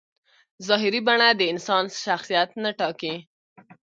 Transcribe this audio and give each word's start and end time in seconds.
ظاهري 0.67 0.99
بڼه 1.07 1.29
د 1.35 1.41
انسان 1.53 1.83
شخصیت 2.05 2.49
نه 2.63 2.71
ټاکي. 2.79 3.15